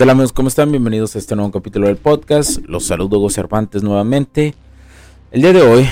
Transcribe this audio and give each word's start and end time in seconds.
Tal 0.00 0.08
amigos? 0.08 0.32
¿Cómo 0.32 0.48
están? 0.48 0.70
Bienvenidos 0.70 1.14
a 1.14 1.18
este 1.18 1.36
nuevo 1.36 1.50
capítulo 1.50 1.86
del 1.86 1.98
podcast. 1.98 2.56
Los 2.64 2.86
saludo 2.86 3.18
Hugo 3.18 3.28
Cervantes 3.28 3.82
nuevamente. 3.82 4.54
El 5.30 5.42
día 5.42 5.52
de 5.52 5.60
hoy, 5.60 5.86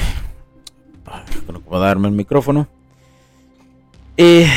a 1.71 1.79
darme 1.79 2.09
el 2.09 2.15
micrófono. 2.15 2.67
Eh, 4.17 4.49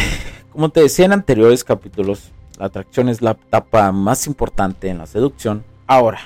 como 0.53 0.69
te 0.69 0.79
decía 0.79 1.03
en 1.03 1.11
anteriores 1.11 1.65
capítulos, 1.65 2.31
la 2.57 2.67
atracción 2.67 3.09
es 3.09 3.21
la 3.21 3.31
etapa 3.31 3.91
más 3.91 4.25
importante 4.25 4.87
en 4.87 4.99
la 4.99 5.05
seducción. 5.05 5.65
Ahora, 5.85 6.19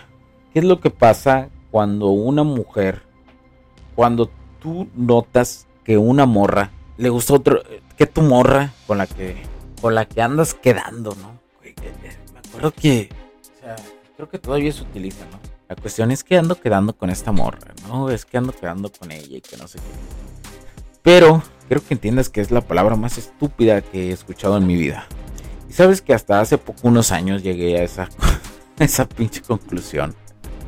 ¿qué 0.53 0.59
es 0.59 0.65
lo 0.65 0.79
que 0.79 0.91
pasa 0.91 1.49
cuando 1.71 2.09
una 2.09 2.43
mujer, 2.43 3.01
cuando 3.95 4.29
tú 4.61 4.87
notas 4.93 5.65
que 5.83 5.97
una 5.97 6.27
morra 6.27 6.69
le 6.97 7.09
gusta 7.09 7.33
otro, 7.33 7.63
que 7.97 8.05
tu 8.05 8.21
morra 8.21 8.71
con 8.85 8.99
la 8.99 9.07
que, 9.07 9.35
con 9.81 9.95
la 9.95 10.05
que 10.05 10.21
andas 10.21 10.53
quedando, 10.53 11.15
¿no? 11.19 11.43
Creo 12.57 12.71
que, 12.71 13.09
o 13.41 13.59
sea, 13.59 13.75
creo 14.15 14.29
que 14.29 14.39
todavía 14.39 14.71
se 14.71 14.83
utiliza, 14.83 15.25
¿no? 15.31 15.39
La 15.67 15.75
cuestión 15.75 16.11
es 16.11 16.23
que 16.23 16.37
ando 16.37 16.59
quedando 16.59 16.95
con 16.95 17.09
esta 17.09 17.31
morra, 17.31 17.73
¿no? 17.87 18.11
Es 18.11 18.25
que 18.25 18.37
ando 18.37 18.53
quedando 18.53 18.91
con 18.91 19.11
ella 19.11 19.37
y 19.37 19.41
que 19.41 19.57
no 19.57 19.67
sé 19.67 19.79
qué. 19.79 19.83
Pero 21.01 21.41
creo 21.67 21.83
que 21.83 21.95
entiendas 21.95 22.29
que 22.29 22.41
es 22.41 22.51
la 22.51 22.61
palabra 22.61 22.95
más 22.95 23.17
estúpida 23.17 23.81
que 23.81 24.09
he 24.09 24.11
escuchado 24.11 24.57
en 24.57 24.67
mi 24.67 24.75
vida. 24.75 25.07
Y 25.67 25.73
sabes 25.73 26.01
que 26.01 26.13
hasta 26.13 26.39
hace 26.39 26.57
poco, 26.59 26.87
unos 26.87 27.11
años, 27.11 27.41
llegué 27.41 27.79
a 27.79 27.83
esa, 27.83 28.09
esa 28.79 29.09
pinche 29.09 29.41
conclusión 29.41 30.15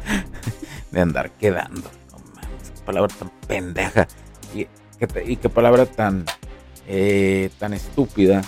de 0.92 1.00
andar 1.00 1.32
quedando. 1.32 1.90
No 2.12 2.18
mames, 2.34 2.72
qué 2.74 2.82
palabra 2.86 3.16
tan 3.16 3.32
pendeja. 3.48 4.08
Y, 4.56 4.68
qué 5.36 5.50
palabra 5.50 5.86
tan, 5.86 6.26
eh, 6.88 7.52
tan 7.60 7.74
estúpida 7.74 8.42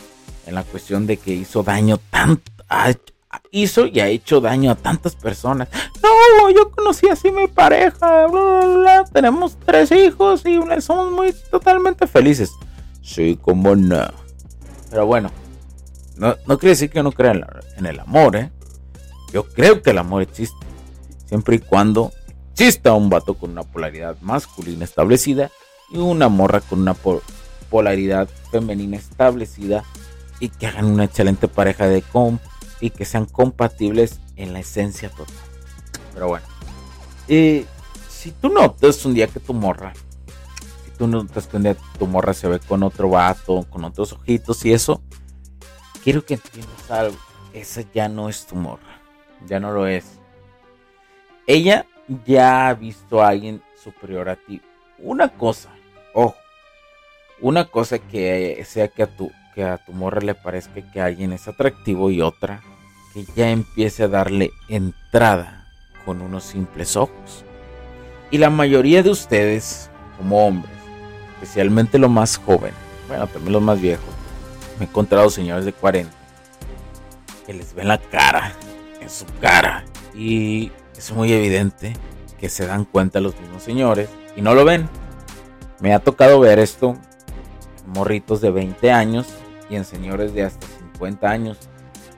en 0.47 0.55
la 0.55 0.63
cuestión 0.63 1.05
de 1.05 1.17
que 1.17 1.31
hizo 1.31 1.61
daño 1.61 1.99
tanto, 2.09 2.51
hizo 3.51 3.85
y 3.85 3.99
ha 3.99 4.07
hecho 4.07 4.41
daño 4.41 4.71
a 4.71 4.75
tantas 4.75 5.15
personas. 5.15 5.67
No, 6.01 6.49
yo 6.49 6.71
conocí 6.71 7.07
así 7.07 7.31
mi 7.31 7.47
pareja, 7.47 8.25
tenemos 9.11 9.57
tres 9.65 9.91
hijos 9.91 10.43
y 10.45 10.59
somos 10.81 11.11
muy 11.11 11.33
totalmente 11.51 12.07
felices. 12.07 12.51
Sí, 13.01 13.39
como 13.41 13.75
no. 13.75 14.07
Pero 14.89 15.05
bueno, 15.05 15.31
no, 16.17 16.35
no 16.45 16.57
quiere 16.57 16.71
decir 16.71 16.89
que 16.89 17.03
no 17.03 17.11
crea 17.11 17.33
en, 17.77 17.85
el 17.85 17.99
amor, 17.99 18.35
¿eh? 18.35 18.51
Yo 19.31 19.45
creo 19.45 19.81
que 19.81 19.91
el 19.91 19.99
amor 19.99 20.23
existe, 20.23 20.65
siempre 21.25 21.57
y 21.57 21.59
cuando 21.59 22.11
exista 22.51 22.93
un 22.93 23.09
vato 23.09 23.35
con 23.35 23.51
una 23.51 23.63
polaridad 23.63 24.17
masculina 24.21 24.83
establecida 24.83 25.51
y 25.91 25.97
una 25.97 26.27
morra 26.29 26.61
con 26.61 26.81
una 26.81 26.95
polaridad 27.69 28.27
femenina 28.51 28.97
establecida 28.97 29.83
y 30.39 30.49
que 30.49 30.67
hagan 30.67 30.85
una 30.85 31.03
excelente 31.03 31.47
pareja 31.47 31.87
de 31.87 32.01
comp 32.01 32.41
y 32.79 32.89
que 32.89 33.05
sean 33.05 33.25
compatibles 33.25 34.19
en 34.35 34.53
la 34.53 34.59
esencia 34.59 35.09
total. 35.09 35.35
Pero 36.13 36.27
bueno, 36.27 36.45
y 37.27 37.65
si 38.09 38.31
tú 38.31 38.49
notas 38.49 39.05
un 39.05 39.13
día 39.13 39.27
que 39.27 39.39
tu 39.39 39.53
morra, 39.53 39.93
si 40.85 40.91
tú 40.97 41.07
notas 41.07 41.47
que 41.47 41.57
un 41.57 41.63
día 41.63 41.75
tu 41.97 42.07
morra 42.07 42.33
se 42.33 42.47
ve 42.47 42.59
con 42.59 42.83
otro 42.83 43.09
vato, 43.09 43.65
con 43.69 43.83
otros 43.83 44.13
ojitos 44.13 44.65
y 44.65 44.73
eso, 44.73 45.01
quiero 46.03 46.25
que 46.25 46.35
entiendas 46.35 46.91
algo. 46.91 47.17
Esa 47.53 47.81
ya 47.93 48.07
no 48.07 48.29
es 48.29 48.45
tu 48.45 48.55
morra, 48.55 49.01
ya 49.47 49.59
no 49.59 49.71
lo 49.71 49.87
es. 49.87 50.19
Ella 51.47 51.85
ya 52.25 52.67
ha 52.67 52.73
visto 52.73 53.21
a 53.21 53.29
alguien 53.29 53.61
superior 53.81 54.29
a 54.29 54.35
ti. 54.35 54.61
Una 54.99 55.29
cosa, 55.29 55.69
ojo, 56.13 56.35
una 57.41 57.65
cosa 57.65 57.99
que 57.99 58.63
sea 58.67 58.87
que 58.87 59.03
a 59.03 59.07
tu 59.07 59.31
que 59.53 59.63
a 59.63 59.77
tu 59.77 59.93
morra 59.93 60.21
le 60.21 60.35
parezca 60.35 60.81
que 60.81 61.01
alguien 61.01 61.33
es 61.33 61.47
atractivo 61.47 62.11
y 62.11 62.21
otra 62.21 62.61
que 63.13 63.25
ya 63.35 63.49
empiece 63.49 64.03
a 64.03 64.07
darle 64.07 64.51
entrada 64.67 65.67
con 66.05 66.21
unos 66.21 66.43
simples 66.43 66.95
ojos. 66.95 67.43
Y 68.31 68.37
la 68.37 68.49
mayoría 68.49 69.01
de 69.03 69.09
ustedes, 69.09 69.89
como 70.17 70.45
hombres, 70.45 70.73
especialmente 71.35 71.97
los 71.97 72.11
más 72.11 72.37
jóvenes, 72.37 72.77
bueno, 73.07 73.27
también 73.27 73.53
los 73.53 73.61
más 73.61 73.81
viejos, 73.81 74.05
me 74.77 74.85
he 74.85 74.89
encontrado 74.89 75.29
señores 75.29 75.65
de 75.65 75.73
40 75.73 76.13
que 77.45 77.53
les 77.53 77.73
ven 77.73 77.87
la 77.87 77.97
cara, 77.97 78.53
en 79.01 79.09
su 79.09 79.25
cara, 79.41 79.83
y 80.13 80.71
es 80.95 81.11
muy 81.11 81.33
evidente 81.33 81.93
que 82.39 82.49
se 82.49 82.67
dan 82.67 82.85
cuenta 82.85 83.19
los 83.19 83.39
mismos 83.39 83.63
señores 83.63 84.09
y 84.35 84.41
no 84.41 84.53
lo 84.53 84.65
ven. 84.65 84.87
Me 85.79 85.93
ha 85.93 85.99
tocado 85.99 86.39
ver 86.39 86.59
esto 86.59 86.95
morritos 87.87 88.41
de 88.41 88.51
20 88.51 88.91
años 88.91 89.27
y 89.69 89.75
en 89.75 89.85
señores 89.85 90.33
de 90.33 90.43
hasta 90.43 90.67
50 90.67 91.29
años, 91.29 91.57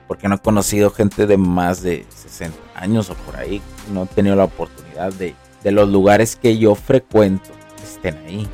porque 0.08 0.28
no 0.28 0.36
he 0.36 0.38
conocido 0.38 0.90
gente 0.90 1.26
de 1.26 1.36
más 1.36 1.82
de 1.82 2.06
60 2.08 2.56
años 2.74 3.10
o 3.10 3.14
por 3.14 3.36
ahí, 3.36 3.62
no 3.92 4.04
he 4.04 4.06
tenido 4.06 4.36
la 4.36 4.44
oportunidad 4.44 5.12
de, 5.12 5.34
de 5.62 5.72
los 5.72 5.88
lugares 5.88 6.36
que 6.36 6.58
yo 6.58 6.74
frecuento 6.74 7.50
estén 7.82 8.16
ahí. 8.26 8.48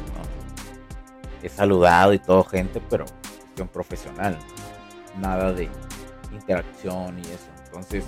He 1.42 1.48
saludado 1.48 2.12
y 2.12 2.18
todo 2.18 2.42
gente, 2.44 2.82
pero 2.90 3.04
cuestión 3.30 3.68
profesional, 3.68 4.36
nada 5.20 5.52
de 5.52 5.68
interacción 6.32 7.18
y 7.18 7.22
eso. 7.22 7.46
Entonces, 7.66 8.04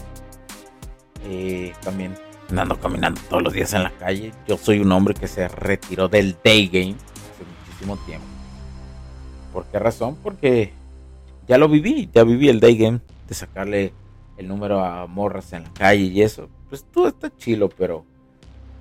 eh, 1.24 1.72
también 1.82 2.14
andando 2.50 2.80
caminando 2.80 3.20
todos 3.28 3.42
los 3.42 3.52
días 3.52 3.72
en 3.74 3.84
la 3.84 3.90
calle. 3.90 4.32
Yo 4.46 4.58
soy 4.58 4.80
un 4.80 4.92
hombre 4.92 5.14
que 5.14 5.28
se 5.28 5.48
retiró 5.48 6.08
del 6.08 6.36
day 6.44 6.68
game 6.68 6.96
hace 6.96 7.44
muchísimo 7.44 7.96
tiempo. 8.04 8.26
¿Por 9.52 9.64
qué 9.66 9.78
razón? 9.78 10.16
Porque 10.22 10.72
ya 11.50 11.58
lo 11.58 11.68
viví, 11.68 12.08
ya 12.14 12.22
viví 12.22 12.48
el 12.48 12.60
day 12.60 12.76
game 12.76 13.00
de 13.26 13.34
sacarle 13.34 13.92
el 14.36 14.46
número 14.46 14.84
a 14.84 15.08
morras 15.08 15.52
en 15.52 15.64
la 15.64 15.72
calle 15.72 16.04
y 16.04 16.22
eso. 16.22 16.48
Pues 16.68 16.84
todo 16.84 17.08
está 17.08 17.36
chilo, 17.36 17.68
pero 17.68 18.04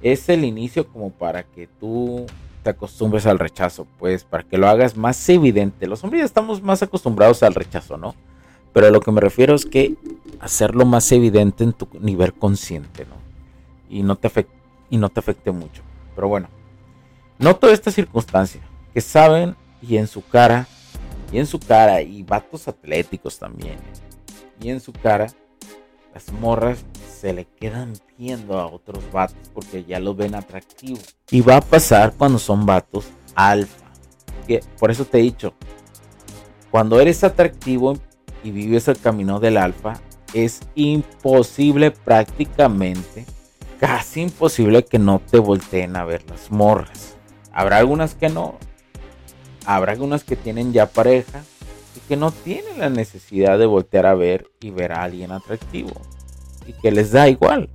es 0.04 0.30
el 0.30 0.46
inicio 0.46 0.88
como 0.88 1.10
para 1.10 1.42
que 1.42 1.66
tú 1.66 2.28
te 2.62 2.70
acostumbres 2.70 3.26
al 3.26 3.40
rechazo, 3.40 3.88
pues 3.98 4.24
para 4.24 4.44
que 4.44 4.60
lo 4.60 4.68
hagas 4.68 4.96
más 4.96 5.28
evidente. 5.30 5.88
Los 5.88 6.04
hombres 6.04 6.20
ya 6.20 6.26
estamos 6.26 6.62
más 6.62 6.84
acostumbrados 6.84 7.42
al 7.42 7.56
rechazo, 7.56 7.98
¿no? 7.98 8.14
Pero 8.72 8.86
a 8.86 8.92
lo 8.92 9.02
que 9.02 9.12
me 9.12 9.20
refiero 9.20 9.56
es 9.56 9.66
que 9.66 9.96
hacerlo 10.40 10.86
más 10.86 11.12
evidente 11.12 11.64
en 11.64 11.74
tu 11.74 11.88
nivel 12.00 12.36
consciente, 12.36 13.06
¿no? 13.06 13.16
Y 13.90 14.04
no 14.04 14.16
te 14.16 14.46
y 14.92 14.98
no 14.98 15.10
te 15.10 15.22
afecte 15.22 15.50
mucho. 15.50 15.82
Pero 16.14 16.28
bueno, 16.28 16.50
noto 17.40 17.68
esta 17.72 17.90
circunstancia, 17.90 18.62
que 18.94 19.02
saben 19.02 19.56
y 19.82 19.98
en 19.98 20.06
su 20.06 20.24
cara, 20.24 20.68
y 21.32 21.40
en 21.40 21.46
su 21.46 21.60
cara, 21.60 22.02
y 22.02 22.24
vatos 22.24 22.68
atléticos 22.68 23.38
también, 23.38 23.78
y 24.60 24.70
en 24.70 24.80
su 24.80 24.92
cara, 24.92 25.28
las 26.14 26.32
morras 26.34 26.84
se 27.20 27.34
le 27.34 27.46
quedan 27.46 27.94
viendo 28.18 28.60
a 28.60 28.66
otros 28.68 29.04
vatos 29.12 29.50
porque 29.54 29.84
ya 29.84 30.00
los 30.00 30.16
ven 30.16 30.36
atractivos. 30.36 31.16
Y 31.30 31.42
va 31.42 31.58
a 31.58 31.62
pasar 31.62 32.14
cuando 32.18 32.40
son 32.40 32.66
vatos 32.66 33.10
alfa. 33.36 33.86
Que 34.48 34.62
por 34.80 34.90
eso 34.90 35.06
te 35.06 35.20
he 35.20 35.22
dicho, 35.22 35.54
cuando 36.72 37.00
eres 37.00 37.24
atractivo 37.24 37.98
y 38.44 38.52
vives 38.52 38.88
el 38.88 39.00
camino 39.00 39.40
del 39.40 39.58
alfa, 39.58 40.00
es 40.34 40.62
imposible 40.76 41.92
prácticamente, 41.92 43.26
casi 43.80 44.22
imposible 44.22 44.84
que 44.86 45.00
no 45.00 45.20
te 45.20 45.40
volteen 45.40 45.96
a 45.96 46.06
ver 46.06 46.24
las 46.30 46.52
morras. 46.52 47.18
Habrá 47.52 47.78
algunas 47.78 48.16
que 48.16 48.30
no, 48.30 48.58
habrá 49.76 49.92
algunas 49.92 50.24
que 50.24 50.36
tienen 50.36 50.74
ya 50.74 50.88
pareja 50.88 51.44
y 51.96 52.00
que 52.08 52.18
no 52.18 52.32
tienen 52.32 52.80
la 52.80 52.90
necesidad 52.90 53.60
de 53.60 53.68
voltear 53.68 54.08
a 54.08 54.16
ver 54.16 54.50
y 54.60 54.72
ver 54.72 54.92
a 54.94 55.04
alguien 55.04 55.32
atractivo 55.32 55.92
y 56.66 56.74
que 56.74 56.92
les 56.92 57.12
da 57.12 57.30
igual. 57.30 57.70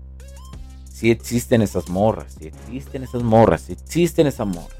Si 0.93 1.13
existen 1.13 1.63
esas 1.63 1.89
morras, 1.89 2.35
si 2.37 2.49
existen 2.49 3.05
esas 3.05 3.23
morras, 3.23 3.63
si 3.63 3.75
existen 3.75 4.27
esas 4.27 4.47
morras. 4.47 4.77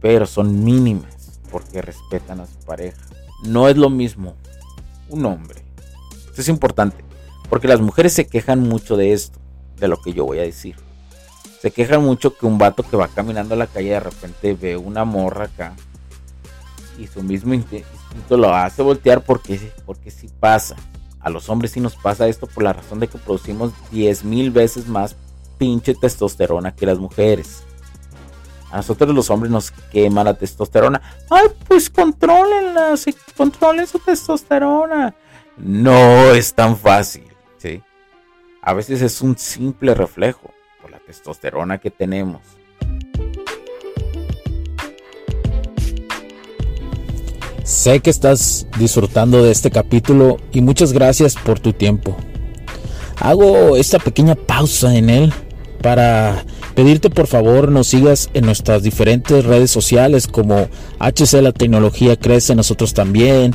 Pero 0.00 0.24
son 0.24 0.64
mínimas 0.64 1.38
porque 1.50 1.82
respetan 1.82 2.40
a 2.40 2.46
su 2.46 2.58
pareja. 2.64 3.02
No 3.44 3.68
es 3.68 3.76
lo 3.76 3.90
mismo 3.90 4.36
un 5.10 5.26
hombre. 5.26 5.62
Esto 6.28 6.40
es 6.40 6.48
importante 6.48 7.04
porque 7.50 7.68
las 7.68 7.82
mujeres 7.82 8.14
se 8.14 8.26
quejan 8.26 8.60
mucho 8.60 8.96
de 8.96 9.12
esto, 9.12 9.38
de 9.76 9.88
lo 9.88 10.00
que 10.00 10.14
yo 10.14 10.24
voy 10.24 10.38
a 10.38 10.42
decir. 10.42 10.76
Se 11.62 11.70
quejan 11.70 12.02
mucho 12.02 12.36
que 12.36 12.44
un 12.44 12.58
vato 12.58 12.82
que 12.82 12.96
va 12.96 13.06
caminando 13.06 13.54
a 13.54 13.56
la 13.56 13.68
calle 13.68 13.90
de 13.90 14.00
repente 14.00 14.54
ve 14.54 14.76
una 14.76 15.04
morra 15.04 15.44
acá 15.44 15.76
y 16.98 17.06
su 17.06 17.22
mismo 17.22 17.54
instinto 17.54 18.36
lo 18.36 18.52
hace 18.52 18.82
voltear 18.82 19.22
porque, 19.22 19.72
porque 19.86 20.10
si 20.10 20.26
pasa. 20.26 20.74
A 21.20 21.30
los 21.30 21.48
hombres 21.48 21.70
sí 21.70 21.78
nos 21.78 21.94
pasa 21.94 22.26
esto 22.26 22.48
por 22.48 22.64
la 22.64 22.72
razón 22.72 22.98
de 22.98 23.06
que 23.06 23.16
producimos 23.16 23.72
10 23.92 24.24
mil 24.24 24.50
veces 24.50 24.88
más 24.88 25.14
pinche 25.56 25.94
testosterona 25.94 26.74
que 26.74 26.84
las 26.84 26.98
mujeres. 26.98 27.62
A 28.72 28.78
nosotros 28.78 29.14
los 29.14 29.30
hombres 29.30 29.52
nos 29.52 29.70
quema 29.70 30.24
la 30.24 30.34
testosterona. 30.34 31.00
Ay, 31.30 31.46
pues 31.68 31.88
contrólenla, 31.88 32.94
controlen 33.36 33.86
su 33.86 34.00
testosterona. 34.00 35.14
No 35.58 36.32
es 36.32 36.52
tan 36.52 36.76
fácil, 36.76 37.28
¿sí? 37.58 37.80
A 38.62 38.74
veces 38.74 39.00
es 39.00 39.20
un 39.20 39.38
simple 39.38 39.94
reflejo 39.94 40.50
testosterona 41.06 41.78
que 41.78 41.90
tenemos. 41.90 42.40
Sé 47.64 48.00
que 48.00 48.10
estás 48.10 48.66
disfrutando 48.78 49.42
de 49.42 49.52
este 49.52 49.70
capítulo 49.70 50.38
y 50.52 50.62
muchas 50.62 50.92
gracias 50.92 51.36
por 51.36 51.60
tu 51.60 51.72
tiempo. 51.72 52.16
Hago 53.20 53.76
esta 53.76 53.98
pequeña 53.98 54.34
pausa 54.34 54.96
en 54.96 55.10
él 55.10 55.32
para 55.80 56.44
pedirte 56.74 57.10
por 57.10 57.26
favor 57.26 57.70
nos 57.70 57.88
sigas 57.88 58.30
en 58.34 58.46
nuestras 58.46 58.82
diferentes 58.82 59.44
redes 59.44 59.70
sociales 59.70 60.26
como 60.26 60.68
HC 60.98 61.42
La 61.42 61.52
Tecnología 61.52 62.16
Crece, 62.16 62.54
nosotros 62.54 62.94
también, 62.94 63.54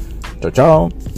Chao, 0.41 0.49
chao. 0.51 1.10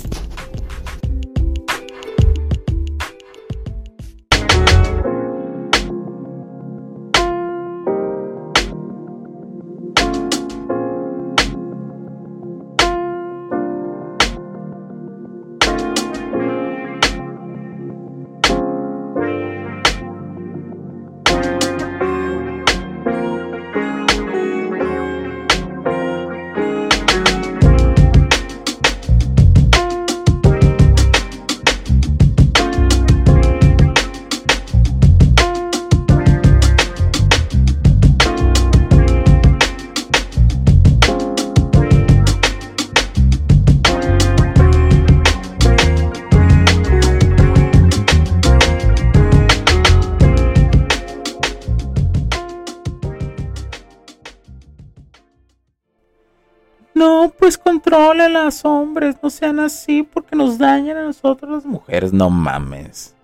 Las 58.29 58.65
hombres, 58.65 59.15
no 59.21 59.29
sean 59.29 59.59
así 59.59 60.03
porque 60.03 60.35
nos 60.35 60.57
dañan 60.57 60.97
a 60.97 61.03
nosotros 61.03 61.51
las 61.51 61.65
mujeres, 61.65 62.13
no 62.13 62.29
mames. 62.29 63.15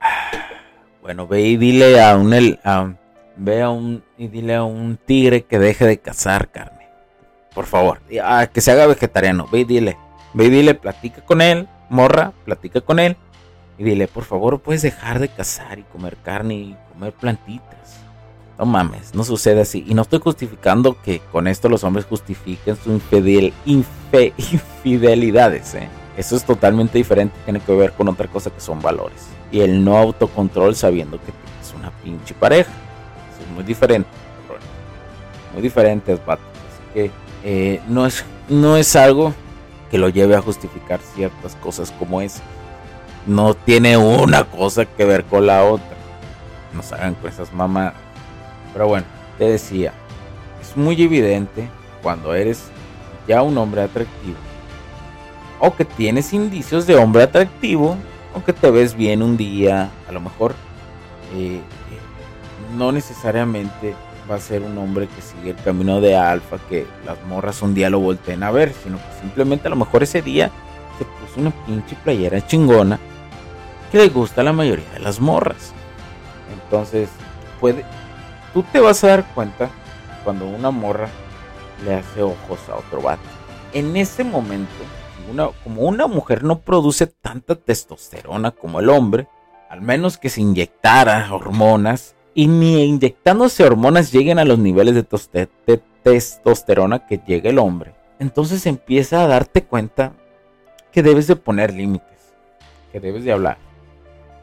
Bueno, 1.00 1.26
ve 1.26 1.40
y 1.40 1.56
dile 1.56 2.02
a 2.02 2.14
un, 2.18 2.30
ve 3.36 3.62
a 3.62 3.70
un 3.70 4.04
y 4.18 4.28
dile 4.28 4.56
a 4.56 4.64
un 4.64 4.98
tigre 4.98 5.42
que 5.44 5.58
deje 5.58 5.86
de 5.86 5.98
cazar 5.98 6.50
carne. 6.50 6.86
Por 7.54 7.64
favor, 7.64 8.00
que 8.52 8.60
se 8.60 8.72
haga 8.72 8.86
vegetariano. 8.86 9.48
Ve 9.50 9.60
y 9.60 9.64
dile, 9.64 9.96
ve 10.34 10.44
y 10.44 10.50
dile, 10.50 10.74
platica 10.74 11.24
con 11.24 11.40
él, 11.40 11.66
morra, 11.88 12.34
platica 12.44 12.82
con 12.82 12.98
él 12.98 13.16
y 13.78 13.84
dile, 13.84 14.06
por 14.06 14.24
favor, 14.24 14.60
puedes 14.60 14.82
dejar 14.82 15.18
de 15.18 15.28
cazar 15.28 15.78
y 15.78 15.84
comer 15.84 16.18
carne 16.22 16.54
y 16.54 16.76
comer 16.92 17.14
plantitas. 17.14 18.00
No 18.58 18.66
mames, 18.66 19.14
no 19.14 19.22
sucede 19.22 19.60
así. 19.60 19.84
Y 19.86 19.94
no 19.94 20.02
estoy 20.02 20.18
justificando 20.18 21.00
que 21.00 21.20
con 21.30 21.46
esto 21.46 21.68
los 21.68 21.84
hombres 21.84 22.06
justifiquen 22.06 22.76
sus 22.76 22.94
infidel, 22.94 23.52
infidelidades. 23.64 25.74
¿eh? 25.74 25.88
Eso 26.16 26.34
es 26.34 26.44
totalmente 26.44 26.98
diferente. 26.98 27.36
Tiene 27.44 27.60
que 27.60 27.72
ver 27.72 27.92
con 27.92 28.08
otra 28.08 28.26
cosa 28.26 28.50
que 28.50 28.60
son 28.60 28.82
valores. 28.82 29.26
Y 29.52 29.60
el 29.60 29.84
no 29.84 29.96
autocontrol 29.96 30.74
sabiendo 30.74 31.18
que 31.18 31.32
tienes 31.32 31.74
una 31.78 31.92
pinche 32.02 32.34
pareja. 32.34 32.72
Eso 33.32 33.48
es 33.48 33.54
muy 33.54 33.62
diferente. 33.62 34.08
Muy 35.52 35.62
diferente, 35.62 36.12
es 36.12 36.26
vato. 36.26 36.42
Así 36.42 36.94
que 36.94 37.10
eh, 37.44 37.80
no, 37.88 38.06
es, 38.06 38.24
no 38.48 38.76
es 38.76 38.96
algo 38.96 39.34
que 39.88 39.98
lo 39.98 40.08
lleve 40.08 40.34
a 40.34 40.42
justificar 40.42 40.98
ciertas 41.14 41.54
cosas 41.56 41.94
como 41.96 42.20
es. 42.20 42.42
No 43.24 43.54
tiene 43.54 43.96
una 43.96 44.44
cosa 44.44 44.84
que 44.84 45.04
ver 45.04 45.24
con 45.24 45.46
la 45.46 45.64
otra. 45.64 45.96
No 46.74 46.82
hagan 46.96 47.14
con 47.14 47.30
esas 47.30 47.52
mamás 47.52 47.94
pero 48.72 48.88
bueno, 48.88 49.06
te 49.38 49.44
decía, 49.44 49.92
es 50.60 50.76
muy 50.76 51.00
evidente 51.02 51.68
cuando 52.02 52.34
eres 52.34 52.70
ya 53.26 53.42
un 53.42 53.56
hombre 53.58 53.82
atractivo. 53.82 54.36
O 55.60 55.74
que 55.74 55.84
tienes 55.84 56.32
indicios 56.32 56.86
de 56.86 56.96
hombre 56.96 57.22
atractivo. 57.22 57.96
O 58.34 58.44
que 58.44 58.52
te 58.52 58.70
ves 58.70 58.94
bien 58.94 59.22
un 59.22 59.36
día. 59.36 59.90
A 60.08 60.12
lo 60.12 60.20
mejor 60.20 60.54
eh, 61.34 61.56
eh, 61.56 61.60
no 62.76 62.92
necesariamente 62.92 63.94
va 64.30 64.36
a 64.36 64.40
ser 64.40 64.62
un 64.62 64.76
hombre 64.78 65.08
que 65.08 65.20
sigue 65.20 65.50
el 65.50 65.56
camino 65.56 66.00
de 66.00 66.16
alfa. 66.16 66.58
Que 66.68 66.86
las 67.04 67.22
morras 67.26 67.60
un 67.62 67.74
día 67.74 67.90
lo 67.90 67.98
volteen 67.98 68.42
a 68.42 68.50
ver. 68.50 68.72
Sino 68.82 68.96
que 68.98 69.20
simplemente 69.20 69.66
a 69.66 69.70
lo 69.70 69.76
mejor 69.76 70.02
ese 70.02 70.22
día 70.22 70.50
se 70.96 71.04
puso 71.04 71.40
una 71.40 71.50
pinche 71.66 71.96
playera 72.02 72.46
chingona. 72.46 72.98
Que 73.90 73.98
le 73.98 74.08
gusta 74.08 74.42
a 74.42 74.44
la 74.44 74.52
mayoría 74.52 74.90
de 74.92 75.00
las 75.00 75.20
morras. 75.20 75.72
Entonces 76.62 77.08
puede, 77.60 77.84
tú 78.52 78.62
te 78.62 78.80
vas 78.80 79.02
a 79.04 79.08
dar 79.08 79.34
cuenta 79.34 79.70
cuando 80.24 80.46
una 80.46 80.70
morra 80.70 81.08
le 81.84 81.94
hace 81.94 82.22
ojos 82.22 82.58
a 82.68 82.76
otro 82.76 83.00
vato. 83.02 83.22
En 83.72 83.96
ese 83.96 84.24
momento, 84.24 84.72
una, 85.30 85.48
como 85.64 85.82
una 85.82 86.06
mujer 86.06 86.42
no 86.42 86.60
produce 86.60 87.06
tanta 87.06 87.54
testosterona 87.54 88.50
como 88.50 88.80
el 88.80 88.88
hombre, 88.88 89.28
al 89.68 89.80
menos 89.82 90.16
que 90.18 90.30
se 90.30 90.40
inyectara 90.40 91.32
hormonas, 91.32 92.14
y 92.34 92.46
ni 92.46 92.84
inyectándose 92.84 93.64
hormonas 93.64 94.12
lleguen 94.12 94.38
a 94.38 94.44
los 94.44 94.58
niveles 94.58 94.94
de, 94.94 95.48
de 95.66 95.82
testosterona 96.02 97.06
que 97.06 97.20
llega 97.26 97.50
el 97.50 97.58
hombre, 97.58 97.94
entonces 98.18 98.64
empieza 98.66 99.22
a 99.22 99.26
darte 99.26 99.64
cuenta 99.64 100.12
que 100.92 101.02
debes 101.02 101.26
de 101.26 101.36
poner 101.36 101.74
límites, 101.74 102.32
que 102.92 103.00
debes 103.00 103.24
de 103.24 103.32
hablar, 103.32 103.58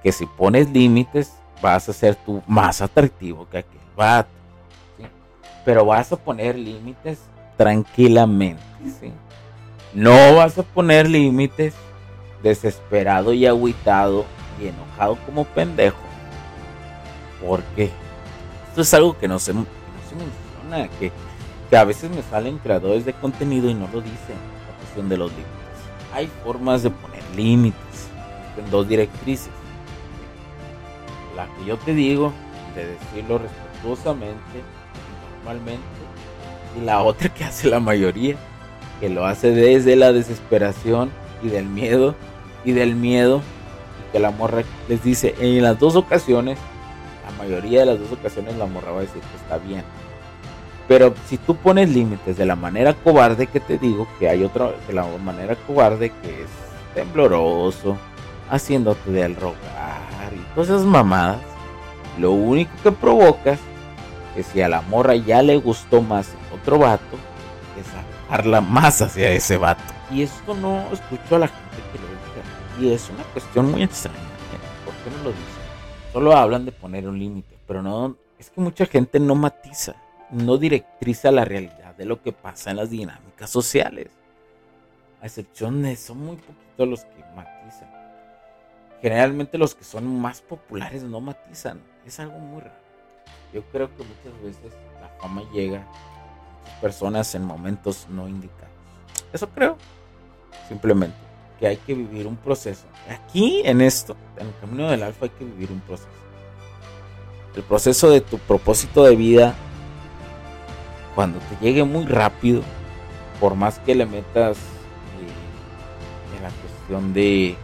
que 0.04 0.12
si 0.12 0.26
pones 0.26 0.70
límites 0.70 1.34
vas 1.66 1.90
a 1.90 1.94
ser 1.94 2.16
tú 2.16 2.44
más 2.46 2.80
atractivo 2.80 3.50
que 3.50 3.58
aquel 3.58 3.82
vato, 3.98 4.30
pero 5.66 5.84
vas 5.84 6.12
a 6.12 6.16
poner 6.16 6.56
límites 6.56 7.20
tranquilamente. 7.58 8.62
No 9.96 10.36
vas 10.36 10.60
a 10.60 10.64
poner 10.64 11.10
límites 11.10 11.74
desesperado 12.44 13.34
y 13.34 13.48
agüitado 13.48 14.26
y 14.62 14.68
enojado 14.68 15.18
como 15.26 15.44
pendejo. 15.44 15.98
Porque 17.44 17.90
esto 18.70 18.82
es 18.82 18.94
algo 18.94 19.18
que 19.18 19.28
no 19.28 19.40
se, 19.40 19.54
menciona, 19.54 20.88
que, 21.00 21.12
que, 21.70 21.78
a 21.78 21.84
veces 21.84 22.12
me 22.12 22.22
salen 22.22 22.60
creadores 22.60 23.06
de 23.06 23.14
contenido 23.14 23.72
y 23.72 23.74
no 23.74 23.88
lo 23.92 24.02
dicen, 24.02 24.38
la 24.68 24.78
cuestión 24.78 25.10
de 25.10 25.18
los 25.18 25.32
límites. 25.32 25.50
Hay 26.14 26.30
formas 26.44 26.84
de 26.84 26.92
poner 26.92 27.24
límites 27.36 28.08
en 28.56 28.70
dos 28.70 28.88
directrices. 28.88 29.50
La 31.36 31.48
que 31.48 31.66
yo 31.66 31.78
te 31.78 31.94
digo, 31.94 32.32
de 32.76 32.88
decirlo 32.88 33.40
respetuosamente, 33.40 34.64
normalmente, 35.38 35.84
y 36.78 36.86
la 36.86 37.02
otra 37.02 37.30
que 37.30 37.44
hace 37.44 37.70
la 37.70 37.80
mayoría, 37.80 38.36
que 39.00 39.10
lo 39.10 39.26
hace 39.26 39.52
desde 39.52 39.96
la 39.96 40.12
desesperación 40.12 41.12
y 41.42 41.50
del 41.50 41.66
miedo 41.66 42.16
y 42.64 42.72
del 42.72 42.96
miedo 42.96 43.42
y 44.00 44.12
que 44.12 44.20
la 44.20 44.32
morra 44.32 44.64
les 44.88 45.04
dice 45.04 45.36
en 45.40 45.64
las 45.64 45.78
dos 45.80 45.96
ocasiones 45.96 46.58
la 47.26 47.44
mayoría 47.44 47.82
de 47.82 47.86
las 47.88 48.00
dos 48.00 48.12
ocasiones 48.12 48.56
la 48.56 48.66
morra 48.66 48.92
va 48.92 49.00
a 49.00 49.02
decir 49.02 49.22
que 49.22 49.38
está 49.38 49.58
bien. 49.58 49.84
Pero 50.88 51.16
si 51.28 51.38
tú 51.38 51.56
pones 51.56 51.90
límites 51.90 52.38
de 52.38 52.46
la 52.46 52.56
manera 52.56 52.94
cobarde 52.94 53.48
que 53.48 53.60
te 53.60 53.78
digo 53.78 54.08
que 54.20 54.30
hay 54.30 54.44
otra 54.44 54.72
de 54.88 54.94
la 54.94 55.06
manera 55.24 55.56
cobarde 55.56 56.12
que 56.22 56.44
es 56.44 56.50
tembloroso 56.94 57.98
haciéndote 58.50 59.12
del 59.12 59.36
rogar 59.36 60.15
y 60.36 60.56
cosas 60.56 60.84
mamadas 60.84 61.40
lo 62.20 62.32
único 62.32 62.72
que 62.84 62.92
provocas 62.92 63.60
es 64.36 64.46
si 64.48 64.62
a 64.62 64.70
la 64.70 64.82
morra 64.82 65.16
ya 65.16 65.42
le 65.42 65.58
gustó 65.58 66.02
más 66.02 66.30
otro 66.54 66.80
vato 66.80 67.18
es 67.80 68.62
más 68.62 69.02
hacia 69.02 69.30
ese 69.32 69.58
vato. 69.58 69.84
Y 70.12 70.24
esto 70.24 70.54
no 70.56 70.92
escucho 70.92 71.36
a 71.36 71.40
la 71.40 71.48
gente 71.48 71.78
que 71.92 72.00
lo 72.00 72.08
dice. 72.08 72.86
Y 72.86 72.94
es 72.94 73.10
una 73.10 73.24
cuestión 73.24 73.72
muy 73.72 73.84
extraña. 73.84 74.18
¿eh? 74.18 74.86
¿Por 74.86 74.94
qué 74.96 75.18
no 75.18 75.24
lo 75.24 75.30
dicen? 75.30 75.46
Solo 76.14 76.36
hablan 76.36 76.66
de 76.66 76.72
poner 76.72 77.08
un 77.08 77.20
límite, 77.20 77.58
pero 77.68 77.82
no, 77.82 78.16
es 78.40 78.50
que 78.50 78.62
mucha 78.62 78.86
gente 78.86 79.20
no 79.20 79.36
matiza, 79.36 79.96
no 80.32 80.58
directriza 80.58 81.32
la 81.32 81.44
realidad 81.44 81.96
de 81.96 82.06
lo 82.06 82.22
que 82.22 82.32
pasa 82.32 82.72
en 82.72 82.78
las 82.78 82.90
dinámicas 82.90 83.50
sociales. 83.50 84.08
A 85.22 85.26
excepción 85.26 85.82
de 85.82 85.96
son 85.96 86.20
muy 86.20 86.38
poquitos 86.38 86.88
los 86.88 87.02
que 87.02 87.24
matizan. 87.36 87.95
Generalmente 89.02 89.58
los 89.58 89.76
que 89.76 89.84
son 89.84 90.20
más 90.20 90.42
populares 90.42 91.04
no 91.04 91.22
matizan. 91.22 91.82
Es 92.06 92.20
algo 92.20 92.40
muy 92.40 92.62
raro. 92.62 92.76
Yo 93.54 93.64
creo 93.72 93.90
que 93.96 94.04
muchas 94.04 94.42
veces 94.42 94.74
la 95.02 95.10
fama 95.20 95.44
llega 95.54 95.86
personas 96.82 97.34
en 97.36 97.44
momentos 97.44 98.08
no 98.10 98.28
indicados. 98.28 98.74
Eso 99.32 99.50
creo. 99.50 99.78
Simplemente 100.68 101.26
que 101.60 101.68
hay 101.68 101.78
que 101.78 101.94
vivir 101.94 102.28
un 102.28 102.36
proceso. 102.36 102.86
Aquí 103.10 103.62
en 103.66 103.82
esto, 103.82 104.16
en 104.38 104.48
el 104.48 104.54
camino 104.60 104.90
del 104.90 105.04
alfa 105.04 105.26
hay 105.26 105.32
que 105.32 105.46
vivir 105.46 105.72
un 105.72 105.80
proceso. 105.82 106.10
El 107.56 107.64
proceso 107.64 108.10
de 108.10 108.22
tu 108.22 108.38
propósito 108.38 109.04
de 109.04 109.16
vida, 109.16 109.56
cuando 111.14 111.40
te 111.40 111.66
llegue 111.66 111.84
muy 111.84 112.06
rápido, 112.06 112.62
por 113.40 113.56
más 113.56 113.80
que 113.80 113.96
le 113.96 114.06
metas 114.06 114.58
eh, 114.58 116.38
en 116.38 116.44
la 116.44 116.50
cuestión 116.50 117.14
de, 117.14 117.56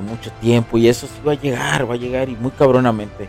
mucho 0.00 0.30
tiempo 0.40 0.78
y 0.78 0.88
eso 0.88 1.06
sí 1.06 1.20
va 1.26 1.32
a 1.32 1.40
llegar, 1.40 1.88
va 1.88 1.94
a 1.94 1.98
llegar 1.98 2.28
y 2.28 2.36
muy 2.36 2.50
cabronamente. 2.50 3.28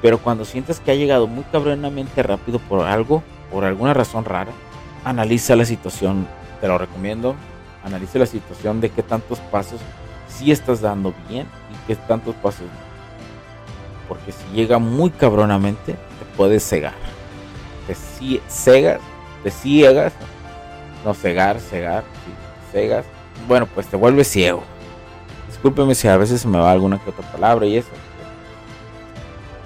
Pero 0.00 0.18
cuando 0.18 0.44
sientes 0.44 0.80
que 0.80 0.90
ha 0.90 0.94
llegado 0.94 1.26
muy 1.26 1.44
cabronamente 1.44 2.22
rápido 2.22 2.58
por 2.58 2.86
algo, 2.86 3.22
por 3.50 3.64
alguna 3.64 3.94
razón 3.94 4.24
rara, 4.24 4.52
analiza 5.04 5.56
la 5.56 5.64
situación, 5.64 6.26
te 6.60 6.68
lo 6.68 6.78
recomiendo, 6.78 7.34
analiza 7.84 8.18
la 8.18 8.26
situación 8.26 8.80
de 8.80 8.90
qué 8.90 9.02
tantos 9.02 9.38
pasos 9.50 9.80
sí 10.28 10.52
estás 10.52 10.80
dando 10.80 11.14
bien 11.28 11.46
y 11.72 11.86
qué 11.86 11.96
tantos 11.96 12.34
pasos 12.36 12.62
no. 12.62 12.88
Porque 14.08 14.32
si 14.32 14.44
llega 14.54 14.78
muy 14.78 15.10
cabronamente, 15.10 15.92
te 15.92 16.36
puedes 16.36 16.62
cegar. 16.66 16.94
Te 17.86 17.94
cegas, 18.48 19.00
te 19.42 19.50
ciegas, 19.50 20.12
no 21.04 21.14
cegar, 21.14 21.58
cegar, 21.58 22.04
cegas. 22.72 23.04
Bueno, 23.46 23.66
pues 23.66 23.86
te 23.86 23.96
vuelves 23.96 24.28
ciego. 24.28 24.62
Discúlpeme 25.62 25.94
si 25.94 26.08
a 26.08 26.16
veces 26.16 26.40
se 26.40 26.48
me 26.48 26.58
va 26.58 26.72
alguna 26.72 26.98
que 27.02 27.10
otra 27.10 27.30
palabra 27.32 27.66
y 27.66 27.76
eso. 27.76 27.90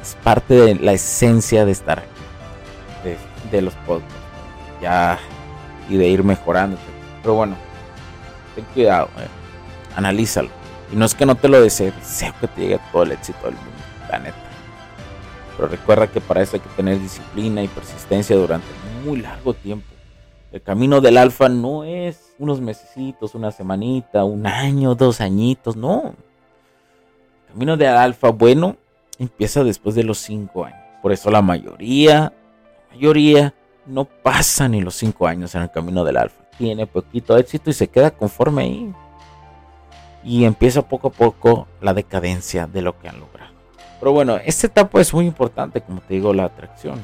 Es 0.00 0.16
parte 0.24 0.54
de 0.54 0.74
la 0.76 0.92
esencia 0.92 1.64
de 1.64 1.72
estar 1.72 1.98
aquí 1.98 2.12
de 3.52 3.62
los 3.62 3.74
podcasts. 3.86 4.16
Ya, 4.80 5.18
y 5.88 5.96
de 5.96 6.08
ir 6.08 6.24
mejorando. 6.24 6.76
Pero 7.20 7.34
bueno, 7.34 7.54
ten 8.56 8.64
cuidado, 8.74 9.08
eh. 9.18 9.28
analízalo. 9.94 10.48
Y 10.92 10.96
no 10.96 11.04
es 11.04 11.14
que 11.14 11.24
no 11.24 11.36
te 11.36 11.48
lo 11.48 11.60
desee, 11.60 11.92
deseo 11.92 12.34
que 12.40 12.48
te 12.48 12.60
llegue 12.62 12.80
todo 12.90 13.04
el 13.04 13.12
éxito 13.12 13.38
del 13.44 13.54
mundo, 13.54 13.70
la 14.10 14.18
neta. 14.18 14.36
Pero 15.56 15.68
recuerda 15.68 16.06
que 16.08 16.20
para 16.20 16.42
eso 16.42 16.56
hay 16.56 16.60
que 16.60 16.68
tener 16.70 17.00
disciplina 17.00 17.62
y 17.62 17.68
persistencia 17.68 18.34
durante 18.36 18.66
muy 19.04 19.20
largo 19.20 19.54
tiempo. 19.54 19.86
El 20.50 20.60
camino 20.60 21.00
del 21.00 21.16
alfa 21.16 21.48
no 21.48 21.84
es 21.84 22.31
unos 22.42 22.60
mesecitos, 22.60 23.36
una 23.36 23.52
semanita, 23.52 24.24
un 24.24 24.46
año, 24.46 24.96
dos 24.96 25.20
añitos, 25.20 25.76
no. 25.76 26.14
El 27.46 27.52
camino 27.52 27.76
del 27.76 27.96
alfa 27.96 28.30
bueno 28.30 28.76
empieza 29.18 29.62
después 29.62 29.94
de 29.94 30.02
los 30.02 30.18
cinco 30.18 30.64
años. 30.64 30.80
Por 31.00 31.12
eso 31.12 31.30
la 31.30 31.40
mayoría 31.40 32.32
mayoría 32.90 33.54
no 33.86 34.04
pasa 34.04 34.68
ni 34.68 34.80
los 34.80 34.96
cinco 34.96 35.26
años 35.26 35.54
en 35.54 35.62
el 35.62 35.70
camino 35.70 36.04
del 36.04 36.16
alfa. 36.16 36.42
Tiene 36.58 36.86
poquito 36.86 37.36
éxito 37.36 37.70
y 37.70 37.74
se 37.74 37.86
queda 37.88 38.10
conforme 38.10 38.62
ahí. 38.62 38.94
Y 40.24 40.44
empieza 40.44 40.82
poco 40.82 41.08
a 41.08 41.12
poco 41.12 41.68
la 41.80 41.94
decadencia 41.94 42.66
de 42.66 42.82
lo 42.82 42.98
que 42.98 43.08
han 43.08 43.20
logrado. 43.20 43.52
Pero 44.00 44.12
bueno, 44.12 44.36
esta 44.44 44.66
etapa 44.66 45.00
es 45.00 45.14
muy 45.14 45.26
importante, 45.26 45.80
como 45.80 46.00
te 46.00 46.14
digo, 46.14 46.34
la 46.34 46.44
atracción. 46.44 47.00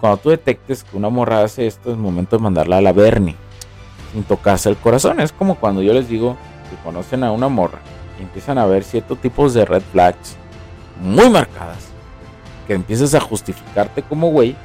Cuando 0.00 0.16
tú 0.16 0.30
detectes 0.30 0.82
que 0.82 0.96
una 0.96 1.10
morra 1.10 1.42
hace 1.42 1.66
esto, 1.66 1.90
es 1.90 1.98
momento 1.98 2.36
de 2.36 2.42
mandarla 2.42 2.78
a 2.78 2.80
la 2.80 2.92
Bernie. 2.92 3.36
Sin 4.12 4.24
tocarse 4.24 4.68
el 4.68 4.76
corazón. 4.76 5.20
Es 5.20 5.32
como 5.32 5.54
cuando 5.56 5.82
yo 5.82 5.92
les 5.92 6.08
digo 6.08 6.36
que 6.68 6.76
conocen 6.82 7.24
a 7.24 7.32
una 7.32 7.48
morra 7.48 7.78
y 8.18 8.22
empiezan 8.22 8.58
a 8.58 8.66
ver 8.66 8.84
ciertos 8.84 9.18
tipos 9.20 9.54
de 9.54 9.64
red 9.64 9.82
flags 9.92 10.36
muy 11.00 11.28
marcadas. 11.30 11.88
Que 12.66 12.74
empiezas 12.74 13.14
a 13.14 13.20
justificarte 13.20 14.02
como 14.02 14.28
güey 14.30 14.56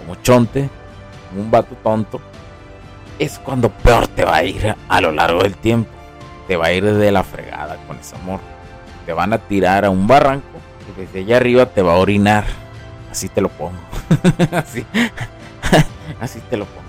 como 0.00 0.14
chonte, 0.22 0.68
como 1.28 1.42
un 1.42 1.50
vato 1.50 1.76
tonto, 1.82 2.20
es 3.18 3.38
cuando 3.38 3.68
peor 3.68 4.08
te 4.08 4.24
va 4.24 4.36
a 4.36 4.44
ir 4.44 4.74
a 4.88 5.00
lo 5.00 5.12
largo 5.12 5.42
del 5.42 5.54
tiempo. 5.54 5.90
Te 6.48 6.56
va 6.56 6.66
a 6.66 6.72
ir 6.72 6.84
de 6.84 7.12
la 7.12 7.22
fregada 7.22 7.76
con 7.86 7.98
ese 7.98 8.16
amor. 8.16 8.40
Te 9.06 9.12
van 9.12 9.32
a 9.32 9.38
tirar 9.38 9.84
a 9.84 9.90
un 9.90 10.06
barranco 10.06 10.58
y 10.88 11.00
desde 11.00 11.20
allá 11.20 11.36
arriba 11.36 11.66
te 11.66 11.82
va 11.82 11.94
a 11.94 11.98
orinar. 11.98 12.44
Así 13.10 13.28
te 13.28 13.40
lo 13.40 13.48
pongo. 13.50 13.78
así, 14.52 14.84
así 16.20 16.40
te 16.48 16.56
lo 16.56 16.64
pongo. 16.64 16.80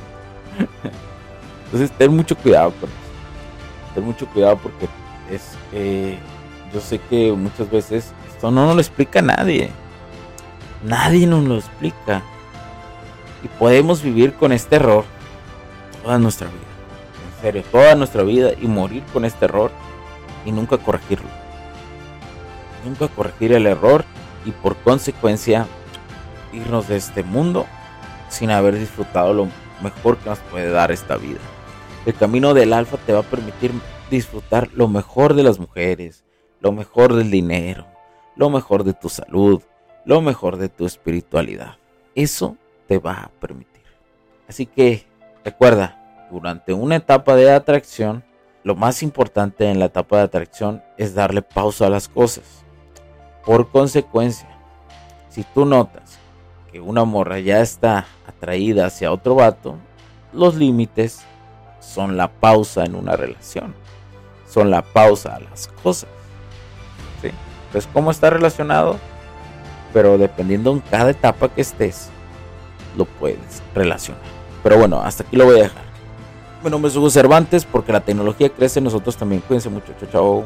Entonces 1.71 1.91
ten 1.97 2.13
mucho 2.13 2.35
cuidado 2.35 2.71
con 2.71 2.89
eso. 2.89 3.93
Ten 3.95 4.03
mucho 4.03 4.27
cuidado 4.27 4.57
porque 4.57 4.89
es 5.29 5.55
eh, 5.71 6.19
yo 6.73 6.81
sé 6.81 6.99
que 6.99 7.31
muchas 7.31 7.69
veces 7.69 8.13
esto 8.29 8.51
no 8.51 8.65
nos 8.65 8.75
lo 8.75 8.81
explica 8.81 9.21
nadie. 9.21 9.69
Nadie 10.83 11.27
nos 11.27 11.43
lo 11.43 11.57
explica. 11.57 12.21
Y 13.43 13.47
podemos 13.47 14.01
vivir 14.01 14.33
con 14.33 14.51
este 14.51 14.75
error 14.75 15.05
toda 16.03 16.17
nuestra 16.19 16.47
vida. 16.47 16.59
En 17.35 17.41
serio, 17.41 17.63
toda 17.71 17.95
nuestra 17.95 18.23
vida 18.23 18.51
y 18.59 18.67
morir 18.67 19.03
con 19.13 19.25
este 19.25 19.45
error 19.45 19.71
y 20.45 20.51
nunca 20.51 20.77
corregirlo. 20.77 21.27
Nunca 22.85 23.07
corregir 23.07 23.53
el 23.53 23.65
error 23.65 24.05
y 24.45 24.51
por 24.51 24.75
consecuencia 24.77 25.67
irnos 26.51 26.87
de 26.87 26.97
este 26.97 27.23
mundo 27.23 27.65
sin 28.29 28.51
haber 28.51 28.77
disfrutado 28.77 29.33
lo 29.33 29.47
mejor 29.81 30.17
que 30.17 30.29
nos 30.29 30.39
puede 30.39 30.69
dar 30.69 30.91
esta 30.91 31.17
vida. 31.17 31.39
El 32.03 32.15
camino 32.15 32.55
del 32.55 32.73
alfa 32.73 32.97
te 32.97 33.13
va 33.13 33.19
a 33.19 33.23
permitir 33.23 33.71
disfrutar 34.09 34.69
lo 34.73 34.87
mejor 34.87 35.35
de 35.35 35.43
las 35.43 35.59
mujeres, 35.59 36.23
lo 36.59 36.71
mejor 36.71 37.13
del 37.13 37.29
dinero, 37.29 37.85
lo 38.35 38.49
mejor 38.49 38.83
de 38.83 38.93
tu 38.93 39.07
salud, 39.07 39.61
lo 40.03 40.19
mejor 40.21 40.57
de 40.57 40.67
tu 40.67 40.87
espiritualidad. 40.87 41.77
Eso 42.15 42.57
te 42.87 42.97
va 42.97 43.13
a 43.13 43.31
permitir. 43.39 43.83
Así 44.47 44.65
que 44.65 45.05
recuerda, 45.45 46.27
durante 46.31 46.73
una 46.73 46.95
etapa 46.95 47.35
de 47.35 47.51
atracción, 47.51 48.23
lo 48.63 48.75
más 48.75 49.03
importante 49.03 49.69
en 49.69 49.77
la 49.77 49.85
etapa 49.85 50.17
de 50.17 50.23
atracción 50.23 50.83
es 50.97 51.13
darle 51.13 51.43
pausa 51.43 51.85
a 51.85 51.91
las 51.91 52.07
cosas. 52.07 52.65
Por 53.45 53.69
consecuencia, 53.69 54.49
si 55.29 55.43
tú 55.43 55.65
notas 55.65 56.17
que 56.71 56.79
una 56.79 57.05
morra 57.05 57.39
ya 57.39 57.61
está 57.61 58.07
atraída 58.25 58.87
hacia 58.87 59.11
otro 59.11 59.35
vato, 59.35 59.77
los 60.33 60.55
límites 60.55 61.25
son 61.81 62.15
la 62.15 62.29
pausa 62.29 62.85
en 62.85 62.95
una 62.95 63.17
relación. 63.17 63.75
Son 64.47 64.69
la 64.69 64.81
pausa 64.81 65.35
a 65.35 65.39
las 65.39 65.67
cosas. 65.83 66.09
¿Sí? 67.21 67.29
Entonces, 67.67 67.89
¿cómo 67.91 68.11
está 68.11 68.29
relacionado? 68.29 68.97
Pero 69.93 70.17
dependiendo 70.17 70.71
en 70.71 70.79
cada 70.79 71.09
etapa 71.09 71.49
que 71.49 71.61
estés, 71.61 72.09
lo 72.97 73.05
puedes 73.05 73.61
relacionar. 73.75 74.21
Pero 74.63 74.77
bueno, 74.77 75.01
hasta 75.01 75.23
aquí 75.23 75.35
lo 75.35 75.45
voy 75.45 75.59
a 75.59 75.63
dejar. 75.63 75.83
Mi 76.63 76.69
nombre 76.69 76.89
es 76.89 76.95
Hugo 76.95 77.09
Cervantes 77.09 77.65
porque 77.65 77.91
la 77.91 78.01
tecnología 78.01 78.49
crece, 78.49 78.79
nosotros 78.79 79.17
también. 79.17 79.41
Cuídense 79.41 79.69
mucho. 79.69 79.93
Chao, 80.11 80.45